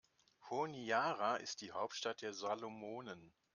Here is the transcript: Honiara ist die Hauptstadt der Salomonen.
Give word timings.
Honiara 0.49 1.35
ist 1.35 1.61
die 1.61 1.73
Hauptstadt 1.73 2.23
der 2.23 2.33
Salomonen. 2.33 3.31